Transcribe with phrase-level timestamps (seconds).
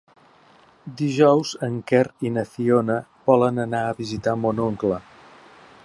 [1.01, 2.97] Dijous en Quer i na Fiona
[3.29, 5.01] volen anar a visitar mon oncle.